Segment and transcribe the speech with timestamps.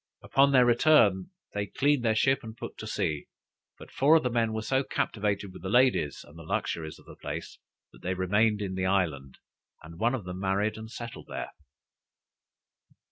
[0.23, 3.27] Upon their return, they cleaned their ship and put to sea,
[3.77, 7.05] but four of the men were so captivated with the ladies and the luxuries of
[7.05, 7.59] the place,
[7.91, 9.37] that they remained in the island,
[9.83, 11.51] and one of them married and settled there.